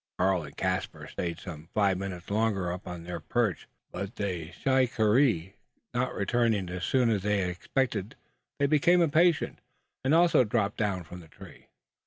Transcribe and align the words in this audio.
Karl 0.17 0.41
and 0.43 0.57
Caspar 0.57 1.07
stayed 1.07 1.37
some 1.39 1.69
five 1.75 1.95
minutes 1.99 2.31
longer 2.31 2.71
upon 2.71 3.03
their 3.03 3.19
perch; 3.19 3.67
but 3.91 4.15
the 4.15 4.51
shikaree 4.51 5.53
not 5.93 6.15
returning 6.15 6.67
as 6.71 6.83
soon 6.85 7.11
as 7.11 7.21
they 7.21 7.41
had 7.41 7.51
expected, 7.51 8.15
they 8.57 8.65
became 8.65 9.03
impatient, 9.03 9.59
and 10.03 10.15
also 10.15 10.43
dropped 10.43 10.77
down 10.77 11.03
from 11.03 11.19
the 11.19 11.27
tree. 11.27 11.67